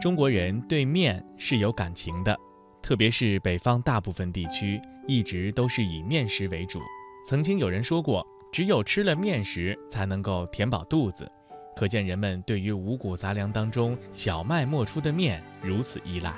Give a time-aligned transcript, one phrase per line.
[0.00, 2.38] 中国人对面是有感情的，
[2.80, 6.80] 特别是北方大部分地区一直都是以面食为主。
[7.26, 11.28] 曾经有人说过，只有吃了面食才能够填饱肚子，
[11.74, 16.32] 可见人们对于五谷杂粮当中小麦磨出的面如此依赖。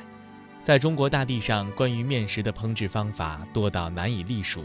[0.63, 4.65] 在中国大地上，关于面食的烹制方法多到难以隶数，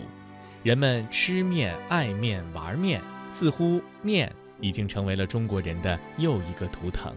[0.64, 4.32] 人们吃面、爱面、玩面，似乎面。
[4.62, 7.14] 已经成为了中国人的又一个图腾。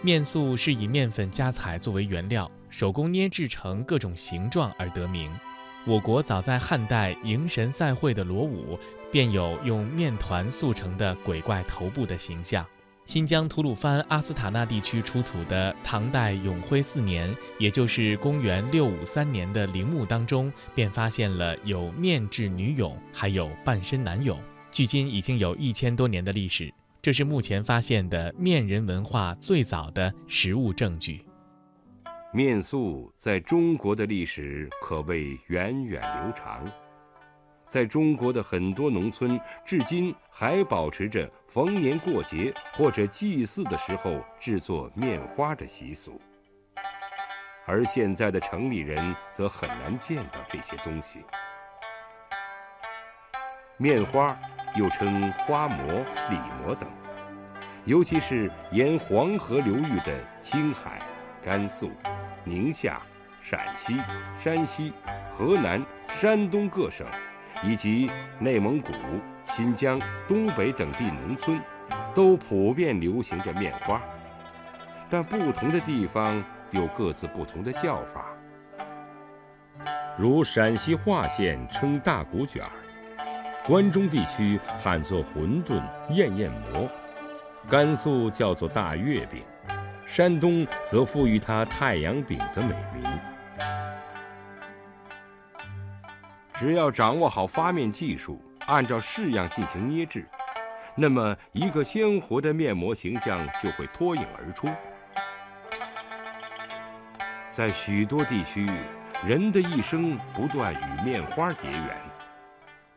[0.00, 5.30] 面塑是以面粉加彩作为原料，手工捏制成各种形状而得名。
[5.84, 8.78] 我国早在汉代迎神赛会的罗舞，
[9.10, 12.64] 便有用面团塑成的鬼怪头部的形象。
[13.06, 24.36] 新疆吐鲁番阿斯塔纳地区出土的唐代永徽四年，也就是公元六五三年的陵墓当中，便发现了有面制女俑，还有半身男俑。
[24.70, 26.72] 距今已经有一千多年的历史，
[27.08, 31.24] 这是目前发现的面人文化最早的实物证据。
[32.34, 36.70] 面塑在中国的历史可谓源远流长，
[37.64, 46.20] 在中国的很多农村，至今还保持着逢年过节或者祭祀的时候制作面花的习俗，
[47.64, 51.20] 而现在的城里人则很难见到这些东西。
[53.78, 54.38] 面花。
[54.76, 56.86] 又称花馍、李馍等，
[57.88, 61.00] 尤其是沿黄河流域的青海、
[61.42, 61.90] 甘肃、
[62.44, 63.00] 宁夏、
[63.40, 63.96] 陕西、
[64.38, 64.92] 山西、
[65.32, 67.06] 河南、山东各省，
[67.62, 68.92] 以及内蒙古、
[69.42, 71.58] 新疆、东北等地农村，
[72.14, 74.02] 都普遍流行着面花。
[75.08, 78.26] 但不同的地方有各自不同的叫法，
[80.18, 82.70] 如陕西华县称大骨卷儿。
[83.64, 86.86] 关中地区喊作馄饨、燕燕馍，
[87.66, 89.42] 甘肃叫做大月饼，
[90.06, 93.18] 山东则赋予它太阳饼的美名。
[96.54, 100.26] 只要掌握好发面技术，按照式样进行捏制，
[100.94, 104.68] 那么一个鲜活的面膜形象就会脱颖而出。
[107.48, 108.68] 在许多地区，
[109.26, 111.96] 人的一生不断与面花结缘。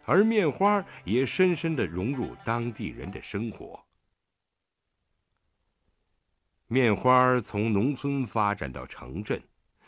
[0.04, 3.80] 而面花也深深地融入当地人的生活。
[6.74, 9.44] 面花从农村发展到城镇，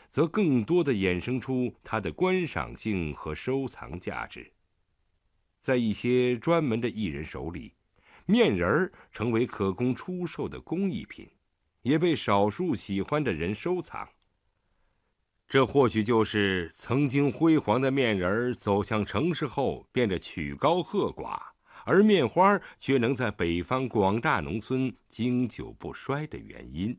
[0.09, 4.51] 则更多的衍生出它的观赏性和收藏价值。
[5.61, 7.71] 在一些专门的艺人手里，
[8.25, 11.29] 面人儿成为可供出售的工艺品，
[11.83, 14.09] 也被少数喜欢的人收藏。
[15.47, 21.52] 这或许就是曾经辉煌的面人儿走向城市后变得曲高和寡，
[21.85, 26.97] 而面花却能在北方广大农村经久不衰的原因。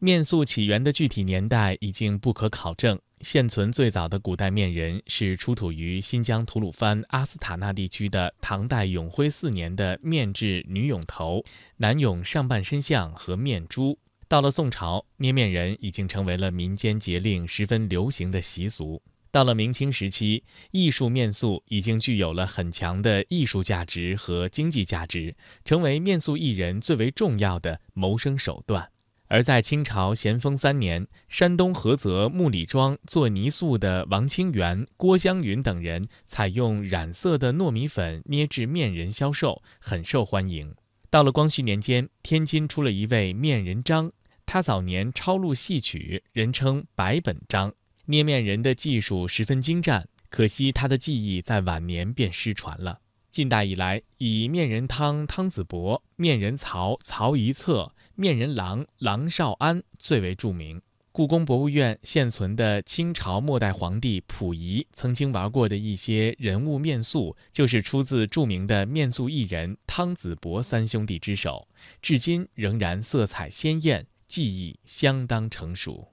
[0.00, 11.42] 面塑起源的具体年代已经不可考证，现存最早的古代面人是出土于新疆吐鲁番阿斯塔纳地区的唐代永徽四年的面制女俑头、
[11.78, 13.98] 男俑上半身像和面珠。
[14.28, 19.02] 到了宋朝，捏面人已经成为了民间节令十分流行的习俗。
[19.30, 28.90] 到了明清时期，艺术面塑已经具有了很强的艺术价值和经济价值，成为面塑艺人最为重要的谋生手段。
[29.30, 40.74] 而在清朝咸丰三年，山东菏泽木里庄做泥塑的王清源、郭湘云等人，采用染色的糯米粉捏制面人销售，很受欢迎。
[41.10, 44.10] 到了光绪年间，天津出了一位面人张。
[44.46, 47.74] 他早年抄录戏曲，人称百本张，
[48.10, 50.08] 捏面人的技术十分精湛。
[50.30, 53.00] 可惜他的技艺在晚年便失传了。
[53.30, 60.80] 近代以来，以面人汤汤子伯、面人曹曹一策、面人郎郎少安最为著名。
[61.12, 71.68] 故宫博物院现存的清朝末代皇帝溥仪曾经玩过的一些人物面塑，就是出自著名的面塑艺人汤子伯三兄弟之手，
[72.00, 74.06] 至今仍然色彩鲜艳。
[74.28, 76.12] 技艺相当成熟。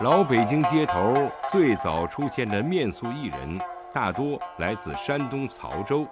[0.00, 3.60] 老北京街头最早出现的面塑艺人，
[3.92, 6.06] 大多来自山东曹州，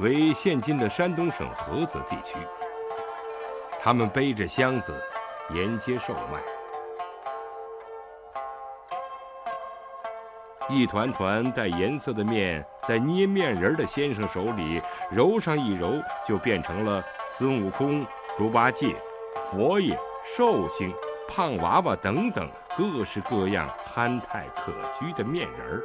[0.00, 2.36] 为现今的山东省菏泽地区。
[3.78, 5.00] 他们背着箱子
[5.50, 6.40] 沿街售卖，
[10.68, 14.82] 一团团带颜色的面在捏面人的先生手里
[15.12, 15.92] 揉上一揉，
[16.26, 17.00] 就变成了
[17.30, 18.04] 孙悟空。
[18.36, 18.96] 猪八戒、
[19.44, 20.92] 佛爷、寿星、
[21.28, 22.48] 胖娃娃等等
[22.80, 25.82] 各式各样憨态可掬的面人儿。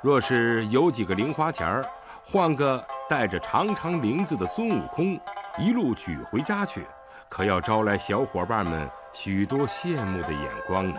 [0.00, 1.84] 若是有几个零花钱儿，
[2.24, 5.20] 换个带着长长翎子的孙悟空，
[5.58, 6.86] 一路举回家去，
[7.28, 10.98] 可要招来小伙伴们许多羡慕的眼光呢。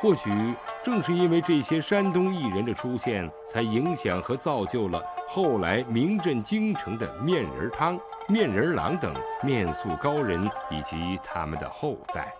[0.00, 0.30] 或许
[0.84, 7.98] 正是因为这些山东艺人的出现，才影响和造就了后来名震京城的面人汤、
[8.28, 9.14] 面人郎等
[9.44, 12.34] 面塑高人以及他们的后代。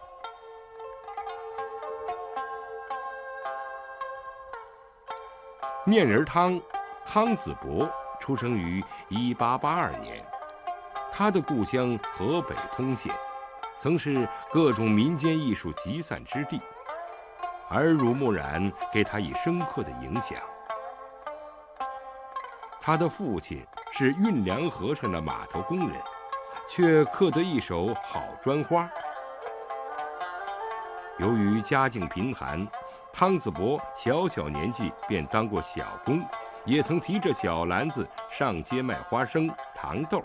[5.87, 6.61] 面人汤，
[7.07, 7.89] 汤子伯
[8.21, 10.25] 出生于1882年，
[11.13, 13.15] 他的故乡河北通县，
[13.79, 16.61] 曾是各种民间艺术集散之地。
[17.73, 20.39] 耳濡目染，给他以深刻的影响。
[22.81, 25.91] 他的父亲是运粮河上的码头工人，
[26.69, 28.89] 却刻得一手好砖花。
[31.19, 32.67] 由于家境贫寒，
[33.13, 36.25] 汤子伯小小年纪便当过小工，
[36.65, 40.25] 也曾提着小篮子上街卖花生、糖豆。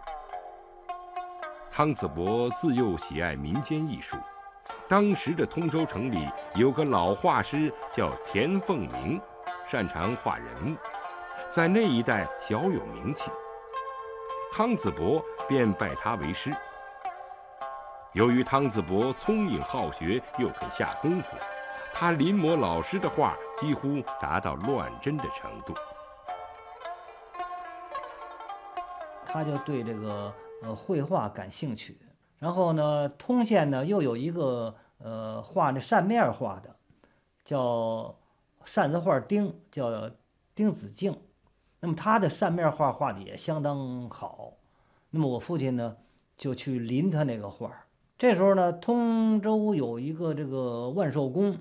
[1.70, 4.18] 汤子伯自幼喜爱民间艺术。
[4.90, 9.20] 当时的通州城里有个老画师叫田凤鸣，
[9.68, 10.78] 擅长画人物，
[11.50, 13.30] 在那一带小有名气。
[14.50, 16.56] 汤子伯便拜他为师。
[18.14, 21.36] 由于汤子伯聪颖好学，又肯下功夫，
[21.94, 25.74] 他临摹老师的画几乎达到乱真的程度。
[29.26, 31.98] 他就对这个呃绘画感兴趣。
[32.40, 36.76] 然后呢，通县呢又有一个呃画那扇面画的，
[37.44, 38.16] 叫
[38.64, 40.12] 扇子画丁，叫
[40.54, 41.18] 丁子敬。
[41.80, 44.54] 那么他的扇面画画的也相当好。
[45.10, 45.98] 那么我父亲呢
[46.38, 47.86] 就去临他那个画。
[48.18, 51.58] 这时候呢，通州有一个这个万寿宫，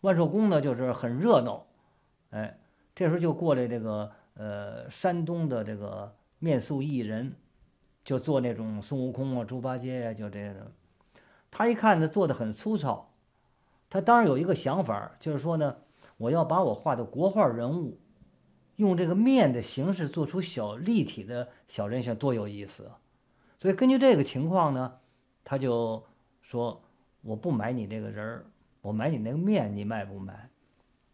[0.00, 1.66] 万寿宫呢就是很热闹。
[2.30, 2.58] 哎，
[2.94, 7.36] 这时候就过来这个呃山东的这个面塑艺人。
[8.10, 10.62] 就做那种孙悟空啊、猪八戒呀，就这种。
[11.48, 13.12] 他一看呢，做的很粗糙。
[13.88, 15.76] 他当然有一个想法，就是说呢，
[16.16, 18.00] 我要把我画的国画人物，
[18.74, 22.98] 用这个面的形式做出小立体的小人像，多有意思啊！
[23.60, 24.98] 所以根据这个情况呢，
[25.44, 26.04] 他就
[26.42, 26.82] 说
[27.22, 28.46] ：“我不买你这个人儿，
[28.82, 30.50] 我买你那个面，你卖不卖？”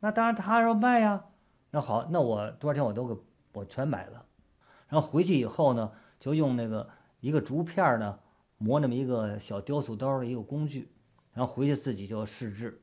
[0.00, 1.26] 那当然，他说卖呀。
[1.72, 3.14] 那好，那我多少钱我都给
[3.52, 4.24] 我全买了。
[4.88, 5.92] 然后回去以后呢？
[6.18, 6.88] 就用那个
[7.20, 8.18] 一个竹片呢，
[8.58, 10.88] 磨那么一个小雕塑刀的一个工具，
[11.32, 12.80] 然后回去自己就试制，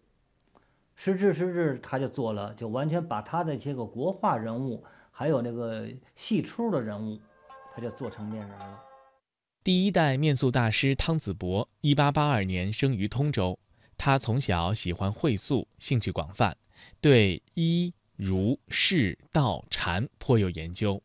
[0.96, 7.20] 试制试制，他就做了，就完全把他的这个国画人物，还有那个戏出的人物，
[7.74, 8.80] 他就做成面人了。
[9.64, 13.58] 第一代面塑大师汤子伯，一八八二年生于通州。
[13.98, 16.58] 他从小喜欢绘塑，兴趣广泛，
[17.00, 21.02] 对医、儒、释、道、禅颇有研究。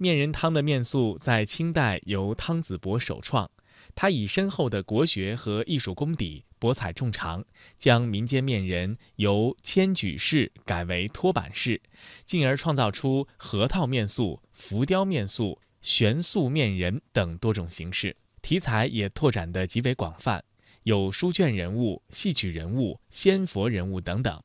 [0.00, 3.50] 面人汤的面塑在清代由汤子博首创，
[3.96, 7.44] 他以深厚的国学和艺术功底，博采众长，
[7.76, 11.82] 将民间面人由铅举式改为托板式，
[12.24, 20.44] 进而创造出核桃面塑、浮雕面塑、悬塑面人等多种形式，题材也拓展得极为广泛，
[20.84, 24.40] 有书卷人物、戏曲人物、仙佛人物等等，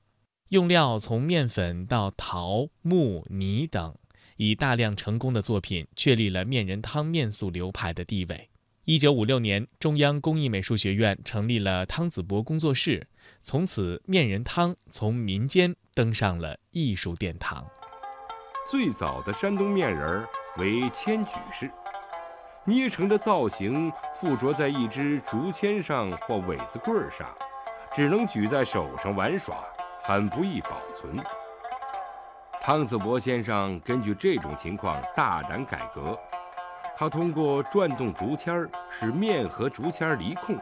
[0.50, 3.95] 用料从面粉到陶、木、泥等。
[4.44, 8.50] 以大量成功的作品确立了面人汤面塑流派的地位。
[8.84, 13.08] 一九五六年，中央工艺美术学院成立了汤子博工作室，
[13.41, 17.65] 从此面人汤从民间登上了艺术殿堂。
[18.70, 20.25] 最早的山东面人
[20.58, 21.72] 为铅举式，
[22.65, 27.34] 捏成的造型附着在一支竹签上或苇子棍上，
[27.96, 29.63] 只能举在手上玩耍，
[30.01, 31.17] 很不易保存。
[32.65, 36.17] 汤子伯先生根据这种情况大胆改革，
[36.96, 40.55] 他通过转动竹签儿，使面和竹签离空，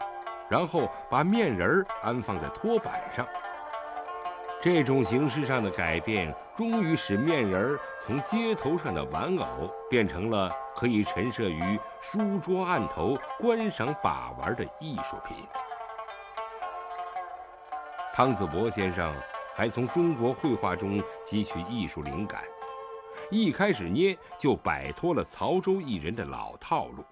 [0.49, 3.23] 然后把面人儿安放在托板上。
[4.59, 15.37] 这种形式上的改变，终于使面人儿从街头上的玩偶变成了可以陈设于书桌案头观赏把玩的艺术品。
[18.11, 19.13] 汤子伯先生。
[19.55, 22.43] 还从中国绘画中汲取艺术灵感，
[23.29, 27.03] 一开始捏就摆脱了曹州艺人的老套路。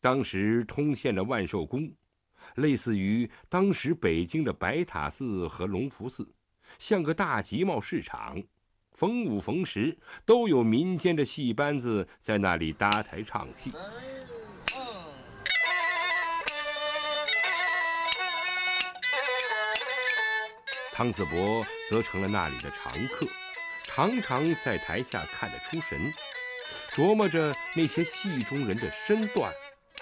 [0.00, 1.92] 当时通县的万寿宫，
[2.56, 6.32] 类似于当时北京的白塔寺和隆福寺，
[6.78, 8.42] 像个大集贸市场，
[8.92, 13.72] 逢五逢十都有民间的戏班子在那里搭台唱戏。
[21.00, 23.26] 汤子博则成了那里的常客，
[23.84, 26.12] 常常在台下看得出神，
[26.92, 29.50] 琢磨着那些戏中人的身段、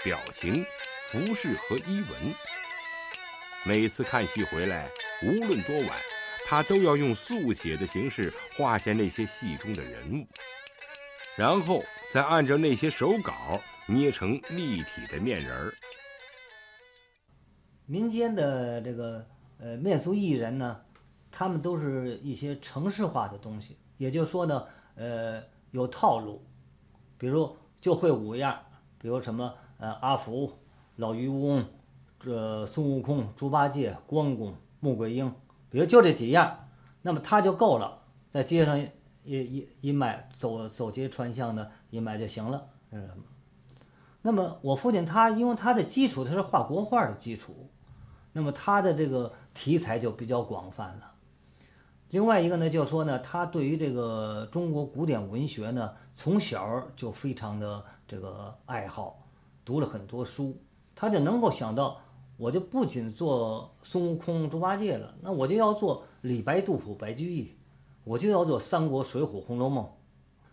[0.02, 0.66] 表情、
[1.04, 2.34] 服饰和衣纹。
[3.64, 4.90] 每次看戏回来，
[5.22, 5.96] 无论多晚，
[6.44, 10.26] 他都要用速写的形式画下那些戏中的人物，
[11.36, 15.72] 然后再按照那些手稿捏成立体的面人儿。
[17.86, 19.24] 民间的这个
[19.60, 20.80] 呃面俗艺人呢，
[21.30, 24.64] 他们都是一些程式化的东西，也就是说呢，
[24.96, 26.42] 呃有套路，
[27.16, 28.58] 比如就会五样，
[28.98, 30.52] 比如什么呃阿福、
[30.96, 31.64] 老渔翁、
[32.18, 35.32] 这孙悟空、猪八戒、关公、穆桂英，
[35.70, 36.68] 比如就这几样，
[37.02, 38.88] 那么他就够了，在街上一
[39.24, 43.08] 一一卖，走走街串巷的一卖就行了，嗯。
[44.22, 47.70] 那么我父亲他因为他的基础他是画国画的基础。
[48.34, 51.12] 那么他的这个题材就比较广泛了。
[52.10, 59.22] 另外一个呢，就是说呢，他对于这个中国古典文学呢，从小就非常的这个爱好，
[59.62, 60.56] 读了很多书，
[60.94, 62.00] 他就能够想到，
[62.38, 67.52] 我就不仅做孙悟空、猪八戒了，那我就要做李白、杜甫、白居易，
[68.04, 69.86] 我就要做三国、水浒、红楼梦。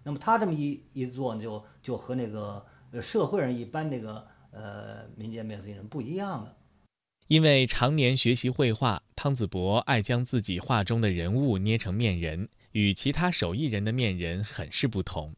[0.04, 2.64] 那么他这么一一做，就就和那个
[3.02, 6.54] 社会上一般这个呃民间面俗艺人不一样了。
[7.28, 15.36] 因为常年学习绘画，汤子博爱将自己画中的人物捏成面人，与其他手艺人的面人很是不同。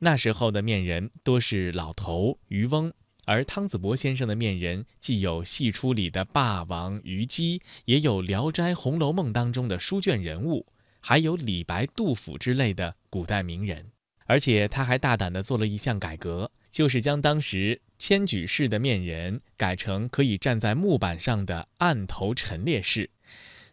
[0.00, 2.92] 那时候的面人多是老头、渔翁，
[3.24, 10.66] 而汤子博先生的面人既有戏出里的霸王、虞姬，也有《聊斋》《红楼梦》当中的书卷人物，
[11.00, 13.92] 还有李白、杜甫之类的古代名人。
[14.28, 16.52] 而且他还大胆地做了一项改革。
[16.70, 23.08] 就是将当时千举式的面人改成可以站在木板上的案头陈列式。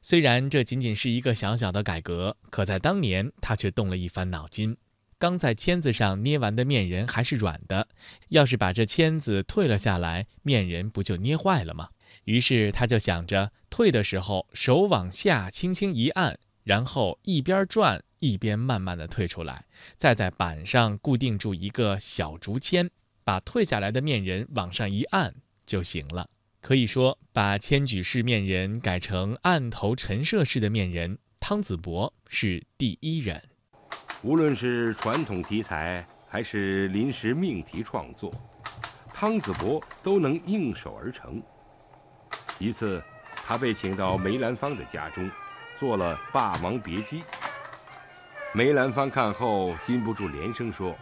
[0.02, 4.78] 虽然这仅仅是一个小小的改革，可在当年他却动了一番脑筋。
[5.20, 7.88] 刚在签子上捏完的面人还是软的，
[8.30, 11.90] 要是把这签子退了下来，面人不就捏坏了吗？
[12.24, 18.02] 于是他就想着，退的时候手往下轻轻一按，然后一边转。
[18.20, 22.90] 一边慢慢的退出来，再在板上固定住一个小竹签，
[23.24, 25.34] 把退下来的面人往上一按
[25.66, 26.30] 就行了。
[26.62, 33.42] 可以说，把千举式面人改成案头陈设式的面人，汤子博是第一人。
[34.24, 38.34] 无论是传统题材还是临时命题创作，
[39.14, 41.40] 汤子博都能应手而成。
[42.58, 45.30] 一次，他被请到梅兰芳的家中，
[45.78, 47.22] 做了《霸王别姬》。
[48.56, 50.96] 梅兰芳看后禁不住连声说：“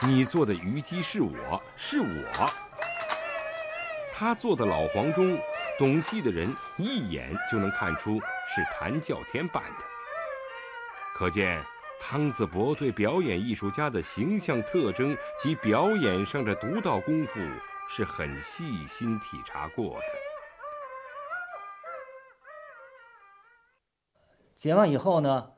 [0.00, 2.50] 你做的虞姬是我是我。”
[4.10, 5.38] 他做的老黄忠，
[5.78, 8.18] 懂戏的人一眼就能看出
[8.48, 9.84] 是谭教天扮的。
[11.14, 11.62] 可见
[12.00, 17.38] 汤子博对表演艺术家的形象特征及表演上的独到功夫
[17.90, 20.06] 是很细心体察过的。
[24.56, 25.50] 剪完以后呢？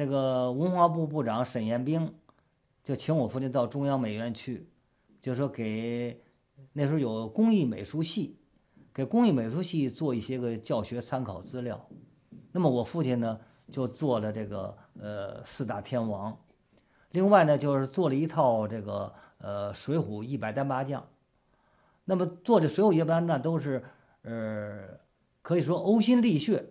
[0.00, 2.10] 那个文化部部长沈彦兵
[2.82, 4.66] 就请我父亲到中央美院去，
[5.20, 6.22] 就说给
[6.72, 8.38] 那时候有工艺美术系，
[8.94, 11.86] 给工艺美术系做一些个教学参考资料。
[12.50, 13.38] 那么我父亲呢
[13.70, 16.34] 就做了这个呃四大天王，
[17.10, 21.06] 另外呢就是做了一套这个呃水浒一百单八将。
[22.06, 23.84] 那么做这水浒一百那都是
[24.22, 24.98] 呃
[25.42, 26.70] 可以说呕心沥血，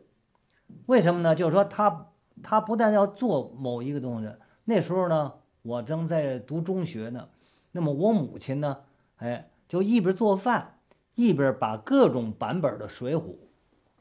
[0.88, 1.36] 为什么呢？
[1.36, 2.08] 就是说他。
[2.44, 4.32] 他不但要做某一个东西，
[4.66, 7.28] 那时候呢，我正在读中学呢。
[7.72, 8.78] 那么我母亲呢，
[9.18, 10.80] 哎，就一边做饭，
[11.16, 13.22] 一边把各种版本的《水浒》，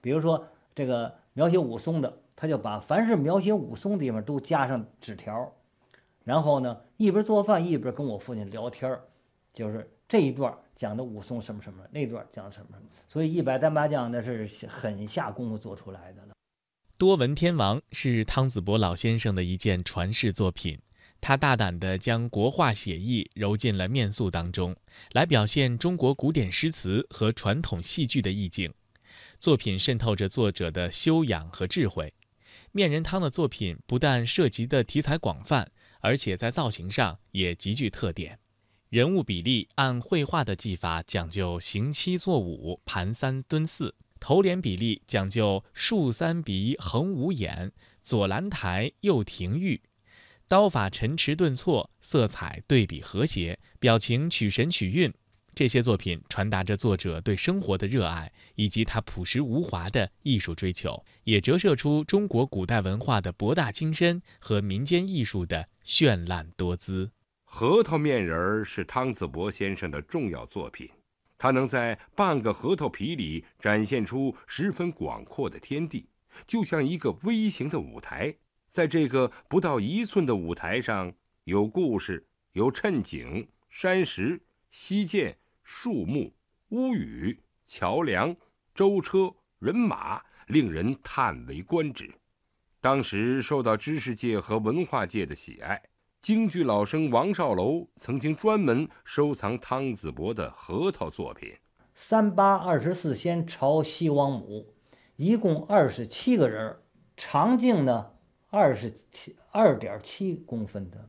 [0.01, 5.53] 比如说这个描写武松的，他就把凡是描写武松的地方都加上纸条，
[6.25, 9.03] 然后呢，一边做饭一边跟我父亲聊天儿，
[9.53, 12.89] 就是这一段讲的武松什么什么，那段讲什么什么。
[13.07, 16.35] 所以一百单八将那是很下功夫做出来的了。
[16.99, 20.77] 多闻天王是汤子博老先生的一件传世作品，
[21.21, 24.75] 他大胆地将国画写意揉进了面塑当中，
[25.13, 28.75] 来表现中国古典诗词和传统戏剧的意境。
[29.39, 32.13] 作品渗透着作者的修养和智慧。
[32.73, 38.41] 面人汤的作品不但涉及的题材广泛，而且在造型上也极具特点。
[38.89, 43.95] 人物比例按绘画的技法讲究行七坐五，盘三蹲四。
[44.21, 49.81] 头脸比例讲究竖三鼻横五眼，左兰台右庭玉，
[50.47, 55.13] 刀法沉迟顿挫，色彩对比和谐，表情取神取韵。
[55.55, 67.11] 这些作品传达着作者对生活的热爱，以及他朴实无华的艺术追求，也折射出中国古代文化的博大精深和民间艺术的绚烂多姿。
[67.45, 70.89] 核桃面人儿是汤子博先生的重要作品，
[71.39, 76.11] 他能在半个核桃皮里展现出十分广阔的天地，
[76.47, 78.35] 就像一个微型的舞台。
[78.67, 81.11] 在这个不到一寸的舞台上，
[81.45, 86.35] 有故事，有衬景、山石、溪涧、树木、
[86.71, 88.37] 屋宇、桥梁、
[88.75, 92.13] 舟车、人马，令人叹为观止。
[92.81, 95.88] 当时受到知识界和文化界的喜爱。
[96.21, 101.55] 京剧老生王少楼曾经专门收藏汤子博的核桃作品。
[101.95, 104.75] 三八二十四仙朝西王母，
[105.15, 106.77] 一共二十七个人，
[107.17, 108.11] 长径呢
[108.51, 111.09] 二十七二点七公分的，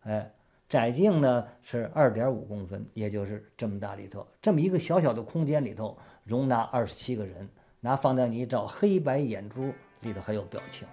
[0.00, 0.34] 哎，
[0.68, 7.48] 窄径呢是二点五公分，也就是这么大里头，这么一个小小的空间里头容纳二十七个人，
[7.80, 10.86] 拿放大镜一照，黑白眼珠里头还有表情。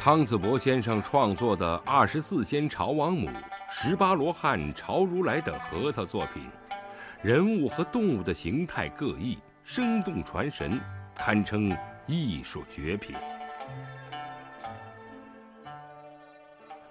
[0.00, 3.26] 汤子博先生创作的《二十四仙朝王母》
[3.68, 6.44] 《十八罗汉朝如来》等核桃作品，
[7.20, 10.80] 人物和动物的形态各异，生动传神，
[11.16, 11.76] 堪称
[12.06, 13.16] 艺术绝品。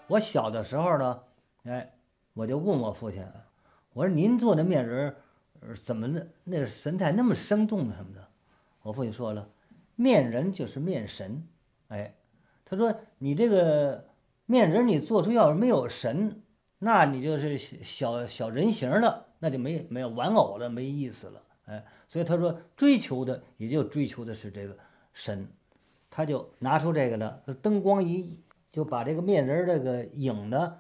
[0.08, 1.20] 我小的时候呢，
[1.64, 1.90] 哎，
[2.34, 3.26] 我就问我父亲，
[3.94, 5.16] 我说您做的面人，
[5.82, 8.28] 怎么那那神态那么生动什么的？
[8.82, 9.48] 我父亲说了，
[9.96, 11.42] 面人就是面神，
[11.88, 12.14] 哎。
[12.70, 14.10] 他说：“你这个
[14.46, 16.42] 面人，你做出要是没有神，
[16.80, 21.42] 那你就是小小人形了，那就没没有玩偶了，没意思了。
[21.68, 24.78] 哎，所以他说追求的也就追求的是这个
[25.14, 25.48] 神，
[26.10, 30.78] 他就拿出这个了，灯光一就把这个面人这个影呢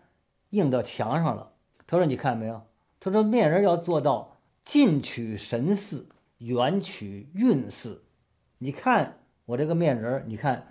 [0.50, 1.53] 映到墙上了。
[1.86, 2.62] 他说你看没有？
[3.00, 6.06] 他说面人要做到近取神似，
[6.39, 8.03] 远取韵似。
[8.58, 10.67] 你看我这个面人，你看。”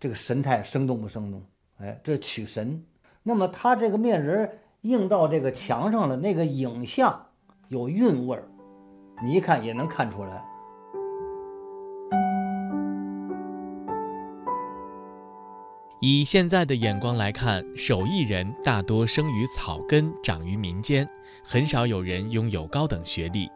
[0.00, 1.42] 这个神态生动不生动？
[1.78, 2.84] 哎，这是取神。
[3.24, 4.48] 那么他这个面人
[4.82, 7.26] 映到这个墙上的那个影像
[7.66, 8.44] 有韵味儿，
[9.24, 10.44] 你一看也能看出来。
[16.00, 21.08] 以现在的眼光来看，手艺人大多生于草根，长于民间，
[21.42, 23.50] 很少有人拥有高等学历。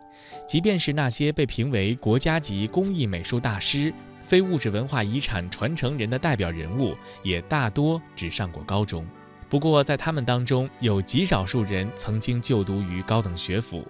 [0.48, 3.94] 即便是那些被评为国家级工艺美术大师。
[4.32, 9.06] 非物质文化遗产传承人的代表人物也大多只上过高中，
[9.50, 13.86] 不过在他们当中有极少数人曾经就读于高等学府，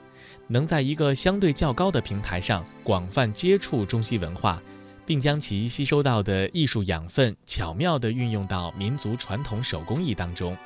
[0.48, 4.61] 能在一个相对较高的平台上广泛接触中西文化，
[5.07, 10.59] 并将其吸收到的艺术养分巧妙地运用到民族传统手工艺当中，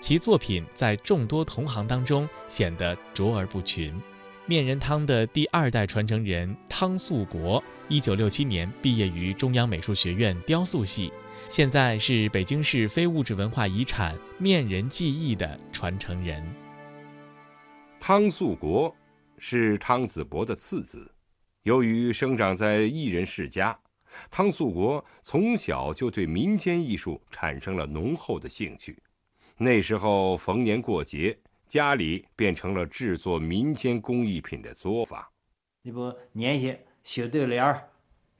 [0.00, 3.94] 其作品在众多同行当中显得卓而不群。
[4.46, 11.12] 面人汤的第二代传承人汤素国，一九六七年毕业于中央美术学院雕塑系，
[11.48, 16.42] 现在是北京市非物质文化遗产面人技艺的传承人。
[18.00, 18.94] 汤素国
[19.38, 21.14] 是汤子博的次子，
[21.62, 23.78] 由于生长在艺人世家，
[24.30, 29.00] 汤素国从小就对民间艺术产生了浓厚的兴趣。
[29.58, 31.38] 那时候逢年过节。
[31.70, 35.24] 家里变成了制作民间工艺品的作坊，
[35.82, 37.88] 你不粘些写对联儿，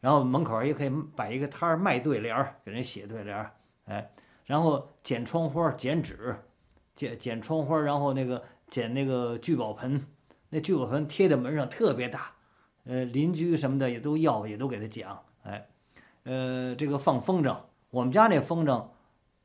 [0.00, 4.10] 然后门口也可以摆一个摊儿卖对联儿，给人写对联儿，哎，
[4.46, 6.34] 然后剪窗花、剪纸，
[6.96, 10.04] 剪剪窗花，然后那个剪那个聚宝盆，
[10.48, 12.32] 那聚宝盆贴在门上特别大，
[12.82, 15.68] 呃，邻居什么的也都要，也都给他讲，哎，
[16.24, 17.56] 呃，这个放风筝，
[17.90, 18.88] 我们家那风筝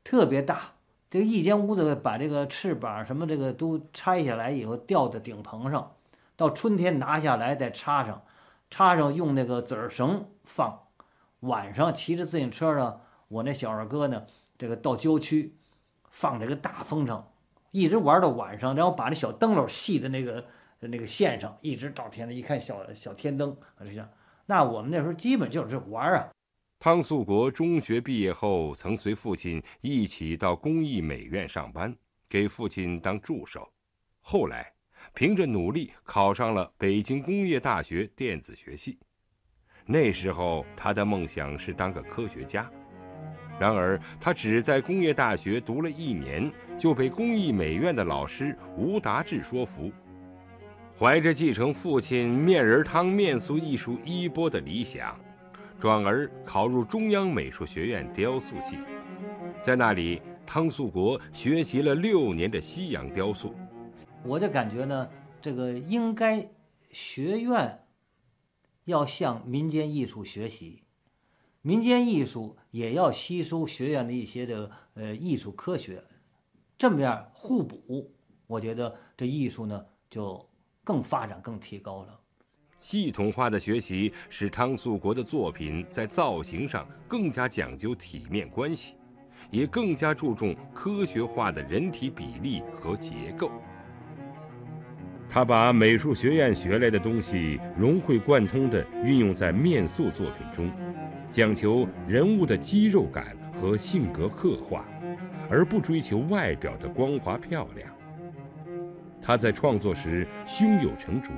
[0.02, 0.72] 特别大。
[1.08, 5.94] 这一间屋子把这个翅膀什么这个都拆下来以后吊在顶棚上，
[6.34, 8.22] 到春天拿下来再插上，
[8.70, 10.80] 插上用那个子儿绳放。
[11.40, 14.26] 晚上骑着自行车呢，我那小二哥呢，
[14.58, 15.54] 这个到郊区
[16.10, 17.22] 放这个大风筝，
[17.70, 20.44] 一直玩到晚上，然后把那小灯笼系在那个
[20.80, 24.08] 那个线上，一直到天亮，一看小小天灯啊这样。
[24.46, 26.28] 那我们那时候基本就是玩啊。
[26.78, 31.92] 汤素国中学毕业后，曾随父亲一起到工艺美院上班，
[32.28, 33.72] 给父亲当助手。
[34.20, 34.72] 后来，
[35.14, 38.98] 凭着努力考上了北京工业大学电子学系。
[39.86, 42.70] 那时候，他的梦想是当个科学家。
[43.58, 49.90] 然而，他只在工业大学读了一年，就被工艺美院的老师吴达志说服，
[50.96, 55.18] 怀着继承父亲面人汤面塑艺术衣钵的理想。
[55.78, 58.78] 转而考入中央美术学院雕塑系，
[59.60, 63.54] 在那里，汤素国学习了六年的西洋雕塑。
[64.24, 65.08] 我就感觉呢，
[65.40, 66.48] 这个应该
[66.92, 67.86] 学院
[68.84, 70.82] 要向民间艺术学习，
[71.60, 76.02] 民间艺术也要吸收学院的一些的呃艺术科学，
[76.78, 78.14] 这么样互补，
[78.46, 80.48] 我觉得这艺术呢就
[80.82, 82.18] 更发展、更提高了。
[82.78, 88.94] 系统化的学习使汤素国的作品在造型上更加讲究体面关系，
[89.50, 93.50] 也更加注重科学化的人体比例和结构。
[95.28, 100.70] 他把美术学院学来的东西融会贯通地运用在面塑作品中，
[101.30, 104.86] 讲求人物的肌肉感和性格刻画，
[105.50, 107.90] 而不追求外表的光滑漂亮。
[109.20, 111.32] 他在创作时胸有成竹。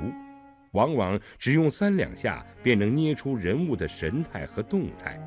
[0.73, 5.21] 往往只用三两下便能捏出人物的神态和动态，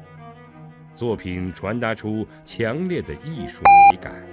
[0.96, 4.28] 作品传达出强烈的艺术美感。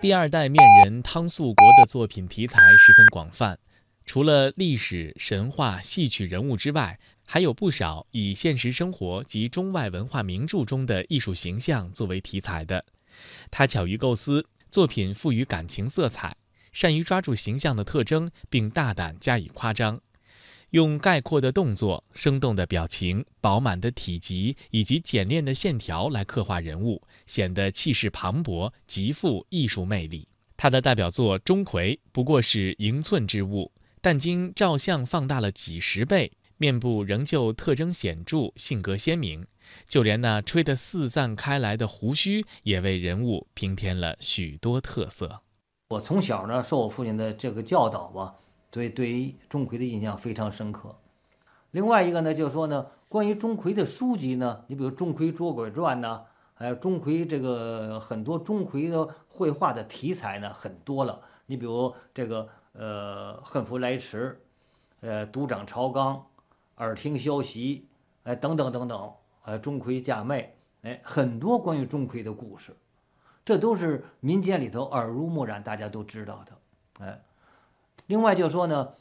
[0.00, 3.58] 第二代面人汤素国的作品题材十分广泛，
[4.04, 12.84] 除了历史、神话、戏曲人物之外，还有不少以现实生活及中外文化名著中的艺术形象作为题材的。
[13.50, 16.36] 他巧于构思，作品赋予感情色彩。
[16.74, 19.98] 善于抓住形象的特征，并大胆加以夸张，
[20.70, 30.28] 用概括的动作、生动的表情、饱满的体积以及简练的线条来刻画人物，显得气势磅礴，极富艺术魅力。
[30.56, 39.46] 他的代表作《钟馗》不过是盈寸之物，但经照相放大了几十倍，面部仍旧特征显著，性格鲜明。
[39.88, 45.43] 就连那吹得四散开来的胡须，也为人物平添了许多特色。
[45.94, 48.34] 我从小呢受我父亲的这个教导吧，
[48.72, 50.96] 所以对于钟馗的印象非常深刻。
[51.70, 56.22] 另外一个呢，就是说呢，关于钟馗的书籍呢，你比如《钟馗捉鬼传》呐，
[56.54, 61.20] 还有钟馗这个很多钟馗的绘画的题材呢很多了。
[61.46, 64.40] 你比如这个呃，恨福来迟，
[65.00, 66.26] 呃，独掌朝纲，
[66.78, 67.86] 耳听消息，
[68.24, 69.12] 哎，等等等等，
[69.44, 72.74] 呃，钟馗嫁妹，哎，很多关于钟馗的故事。
[73.44, 77.22] 这都是民间里头耳濡目染，大家都知道的，哎。
[78.06, 78.92] 另外就说呢，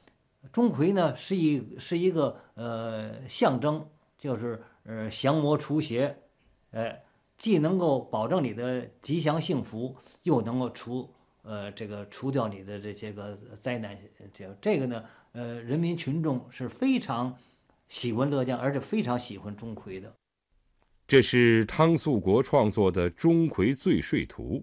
[0.53, 3.85] 钟馗呢是一是一个呃象征，
[4.17, 6.17] 就是呃降魔除邪，
[6.71, 7.03] 哎，
[7.37, 13.97] 既能够保证你的吉祥幸福，又能够除呃这个除掉你的这些个灾难。
[14.33, 15.03] 这这个呢，
[15.33, 17.35] 呃，人民群众是非常
[17.89, 20.13] 喜闻乐见，而且非常喜欢钟馗的。
[21.05, 24.59] 这是汤素国创作的《钟馗醉睡图》。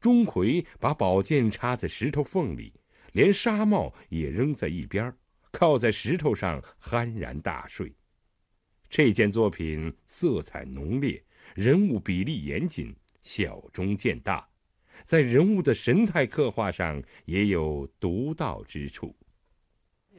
[0.00, 2.72] 钟馗把宝剑插在石头缝里，
[3.12, 5.14] 连纱帽也扔在一边，
[5.52, 7.94] 靠在石头上酣然大睡。
[8.88, 11.22] 这件作品色彩浓烈，
[11.54, 14.48] 人物比例严谨，小中见大，
[15.04, 19.14] 在人物的神态刻画上也有独到之处。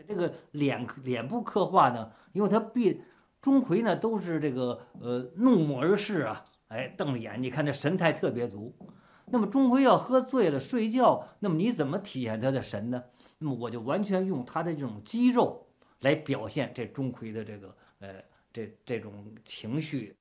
[0.08, 3.02] 这个脸脸部刻画呢，因为它必。
[3.41, 8.75] 钟馗呢，都是这个呃怒目而视啊，哎，瞪着眼，你看这神态特别足。
[9.25, 13.04] 那么钟馗要喝醉了睡觉，那么你怎么体现他的神呢？
[13.39, 15.65] 那么我就完全用他的这种肌肉
[16.01, 18.10] 来表现这钟馗的这个呃
[18.54, 19.12] 这这种
[19.43, 20.15] 情绪。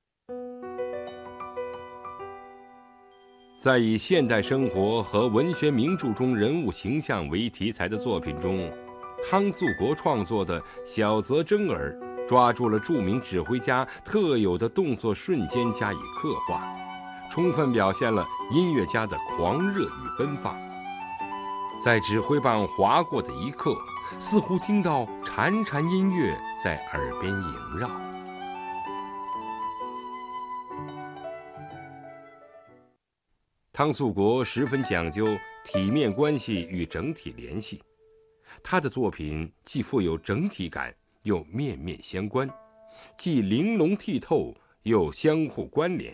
[3.59, 8.67] 在以现代生活和文学名著中人物形象为题材的作品中，
[9.23, 11.95] 汤素国创作的《小泽征尔》。
[12.27, 16.63] 抓住了著名指挥家特有的动作瞬间加以刻画，
[17.29, 20.57] 充分表现了音乐家的狂热与奔放。
[21.83, 23.75] 在指挥棒划过的一刻，
[24.19, 27.89] 似乎听到潺潺音乐在耳边萦绕。
[33.73, 37.81] 汤素国十分讲究体面关系与整体联系，
[38.61, 40.93] 他的作品既富有整体感。
[41.23, 42.49] 又面面相关，
[43.17, 46.13] 既玲珑剔透，又相互关联。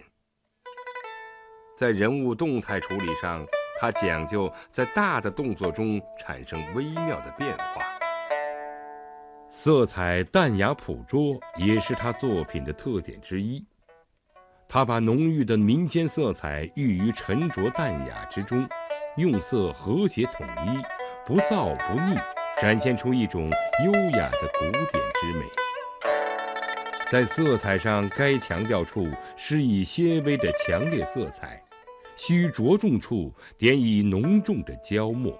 [1.75, 3.45] 在人物动态处理上，
[3.79, 7.81] 他讲究在大的动作中产生微妙的变化。
[9.49, 13.65] 色彩淡雅朴拙也是他作品的特点之一。
[14.67, 18.67] 他把浓郁的民间色彩寓于沉着淡雅之中，
[19.15, 20.81] 用色和谐统一，
[21.25, 22.17] 不燥不腻。
[22.59, 23.51] 展现出一种
[23.85, 25.45] 优雅的古典之美，
[27.11, 31.63] 在色彩上该强调处施以些微的强烈色彩，
[32.15, 35.39] 需着重处点以浓重的焦墨。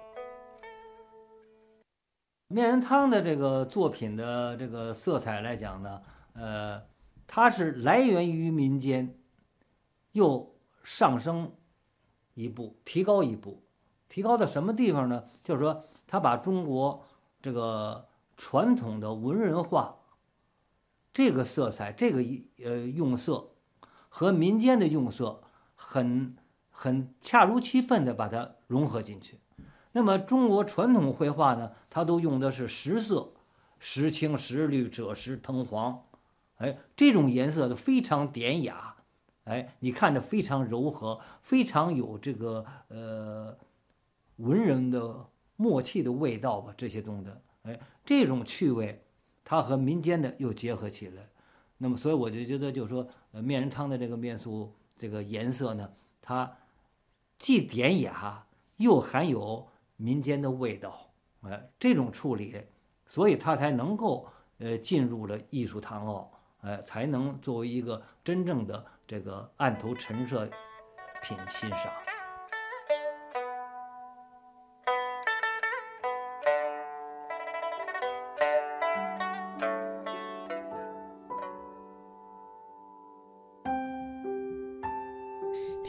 [2.46, 6.00] 面人汤的这个作品的这个色彩来讲呢，
[6.34, 6.80] 呃，
[7.26, 9.12] 它是来源于民间，
[10.12, 10.54] 又
[10.84, 11.52] 上升
[12.34, 13.60] 一步，提高一步，
[14.08, 15.24] 提高到什么地方呢？
[15.42, 15.84] 就是说。
[16.10, 17.04] 他把中国
[17.40, 19.96] 这个传统的文人画
[21.12, 22.18] 这个色彩，这个
[22.64, 23.50] 呃用色
[24.08, 25.42] 和民间的用色
[25.74, 26.36] 很
[26.70, 29.40] 很恰如其分的把它融合进去。
[29.92, 33.32] 那么中国传统绘画呢，它都用的是实色，
[33.78, 36.04] 实青、实绿、赭石、藤黄，
[36.56, 38.96] 哎，这种颜色都非常典雅，
[39.44, 43.56] 哎，你看着非常柔和，非常有这个呃
[44.36, 45.26] 文人的
[45.58, 47.30] 默契的味道吧，这些东西，
[47.64, 49.04] 哎，这种趣味，
[49.44, 51.28] 它和民间的又结合起来，
[51.76, 55.92] 那么所以我就觉得，就是说，呃，面人汤的这个面塑这个颜色呢，
[56.22, 56.50] 它
[57.38, 58.46] 既典雅
[58.78, 59.68] 又含有。
[60.00, 62.54] 民间的味道，哎，这种处理，
[63.08, 70.48] 所以它才能够呃进入了艺术堂奥，哎，才能作为一个真正的这个案头陈设
[71.20, 72.17] 品欣赏。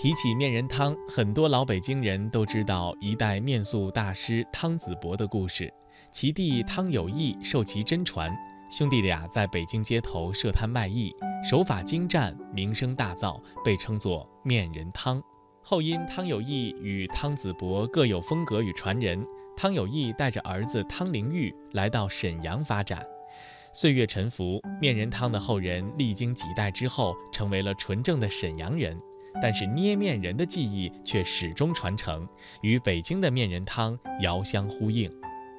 [0.02, 5.70] 提起面人汤，很多老北京人都知道一代面塑大师汤子伯的故事。
[6.10, 8.34] 其弟汤有义受其真传，
[8.72, 15.22] 兄弟俩在北京街头设摊卖艺，手法精湛，名声大噪，被称作面人汤。
[15.62, 19.22] 后因汤有义与汤子伯各有风格与传人，
[19.58, 23.06] 汤有义带着儿子汤灵玉来到沈阳发展。
[23.74, 28.98] 岁月沉浮，面人汤的后人历经几代之后，成为了纯正的沈阳人。
[29.42, 32.28] 但是捏面人的技艺却始终传承，
[32.62, 35.10] 与北京的面人汤遥相呼应。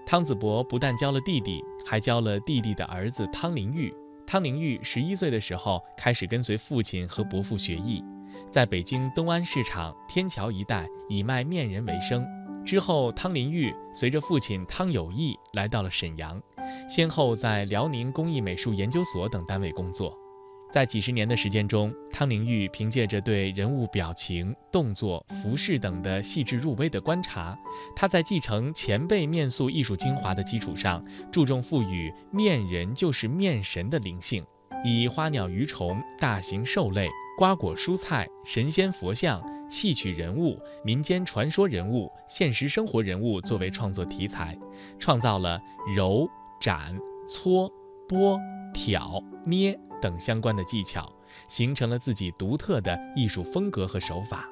[0.06, 3.94] 汤子伯不但教了弟弟，还教了弟弟的儿子汤林玉。
[4.26, 8.02] 汤林玉十一岁的时候开始跟随父亲和伯父学艺，
[8.48, 12.26] 在北京东安市场、天桥一带以卖面人为生。
[12.64, 16.40] 之后，汤林玉随着父亲汤有义来到了沈阳，
[16.88, 20.16] 先后在辽宁工艺美术研究所等单位工作。
[20.72, 27.58] 在几十年的时间中，汤灵玉凭借着对人物表情、动作、服饰等的细致入微的观察，
[27.96, 34.44] 他在继承前辈面塑艺术精华的基础上，注重赋予面人就是面神的灵性，
[34.84, 44.56] 以花鸟鱼虫、大型兽类、瓜果蔬菜、神仙佛像、戏曲人物、民间传说人物、现实生活人物作为创作题材，
[45.00, 45.60] 创造了
[45.96, 46.28] 揉、
[46.60, 46.96] 斩、
[47.28, 47.68] 搓、
[48.08, 48.38] 拨、
[48.72, 49.76] 挑、捏。
[50.00, 51.10] 等相关的技巧，
[51.48, 54.48] 形成了自己独特的艺术风格和手法。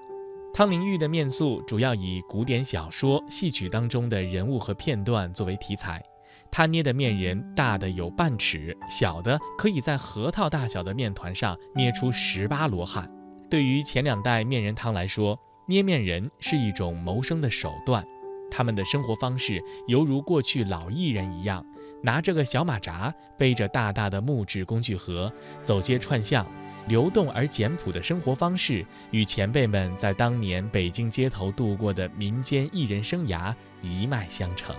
[0.55, 6.03] 汤灵玉的面塑主要以古典小说、戏曲当中的人物和片段作为题材。
[6.51, 13.09] 他捏的面人大的有半尺，小的可以在核桃大小的面团上捏出十八罗汉。
[13.51, 18.05] 对于前两代面人汤来说，捏面人是一种谋生的手段。
[18.51, 21.65] 他们的生活方式犹如过去老艺人一样。
[22.03, 25.33] 拿着个小马扎，背着大大的木质工具盒，
[25.63, 26.47] 走街串巷，
[26.87, 34.75] 流动而简朴的生活方式，与前辈们在当年北京街头度过的民间艺人生涯一脉相承。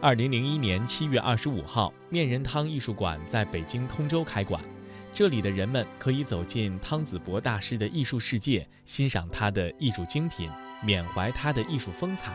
[0.00, 4.62] 二零零一年七月二十五号，面人汤艺术馆在北京通州开馆，
[5.12, 10.50] 这里的人们可以走进汤子博大师的艺术世界，欣赏他的艺术精品，
[10.84, 12.32] 缅怀他的艺术风采。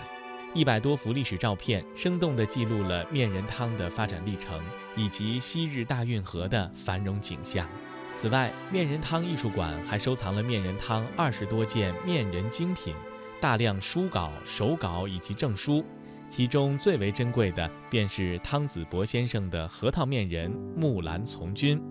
[0.56, 4.62] 一百多幅历史照片，生动地记录了面人汤的发展历程
[4.96, 7.68] 以及昔日大运河的繁荣景象。
[8.16, 12.94] 此外，面人汤艺术馆还收藏了面人汤二十多件面人精品、
[13.42, 15.84] 大量书稿、手稿以及证书，
[16.28, 21.82] 其中最为珍贵的便是汤子伯先生的核桃面人木兰从军。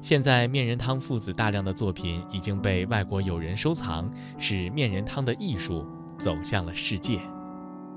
[0.00, 4.08] 现在，面人汤父子大量的作品已经被外国友人收藏，
[4.38, 5.84] 使面人汤的艺术
[6.16, 7.20] 走向了世界。